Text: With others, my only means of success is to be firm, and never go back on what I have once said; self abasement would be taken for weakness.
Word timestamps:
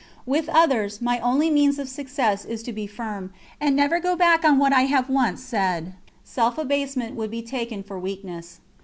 With 0.25 0.49
others, 0.49 0.99
my 0.99 1.19
only 1.19 1.51
means 1.51 1.77
of 1.77 1.87
success 1.87 2.43
is 2.43 2.63
to 2.63 2.73
be 2.73 2.87
firm, 2.87 3.31
and 3.59 3.75
never 3.75 3.99
go 3.99 4.15
back 4.15 4.43
on 4.43 4.57
what 4.57 4.73
I 4.73 4.85
have 4.85 5.11
once 5.11 5.43
said; 5.43 5.93
self 6.23 6.57
abasement 6.57 7.15
would 7.15 7.29
be 7.29 7.43
taken 7.43 7.83
for 7.83 7.99
weakness. 7.99 8.61